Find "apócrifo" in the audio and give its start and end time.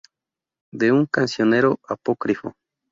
1.87-2.55